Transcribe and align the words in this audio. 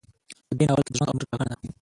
په 0.47 0.53
دې 0.57 0.65
ناول 0.67 0.83
کې 0.85 0.91
د 0.93 0.95
ژوند 0.97 1.09
او 1.09 1.15
مرګ 1.17 1.25
ټاکنه 1.29 1.45
ده. 1.49 1.55